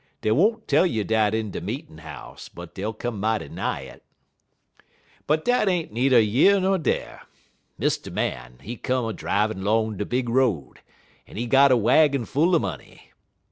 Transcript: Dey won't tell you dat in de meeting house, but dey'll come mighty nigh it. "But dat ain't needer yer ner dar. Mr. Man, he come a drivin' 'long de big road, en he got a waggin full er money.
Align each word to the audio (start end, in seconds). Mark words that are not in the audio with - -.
Dey 0.21 0.31
won't 0.31 0.67
tell 0.67 0.83
you 0.87 1.03
dat 1.03 1.35
in 1.35 1.51
de 1.51 1.61
meeting 1.61 1.99
house, 1.99 2.49
but 2.49 2.73
dey'll 2.73 2.91
come 2.91 3.19
mighty 3.19 3.49
nigh 3.49 3.81
it. 3.81 4.03
"But 5.27 5.45
dat 5.45 5.67
ain't 5.69 5.91
needer 5.91 6.19
yer 6.19 6.59
ner 6.59 6.79
dar. 6.79 7.27
Mr. 7.79 8.11
Man, 8.11 8.57
he 8.61 8.77
come 8.77 9.05
a 9.05 9.13
drivin' 9.13 9.63
'long 9.63 9.97
de 9.97 10.05
big 10.07 10.27
road, 10.27 10.79
en 11.27 11.37
he 11.37 11.45
got 11.45 11.71
a 11.71 11.77
waggin 11.77 12.25
full 12.25 12.55
er 12.55 12.59
money. 12.59 13.11